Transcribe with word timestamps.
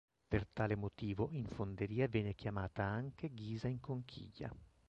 Per 0.27 0.47
tale 0.51 0.75
motivo 0.75 1.29
in 1.29 1.45
fonderia 1.45 2.07
viene 2.07 2.33
chiamata 2.33 2.83
anche 2.85 3.31
ghisa 3.31 3.67
in 3.67 3.79
conchiglia. 3.79 4.51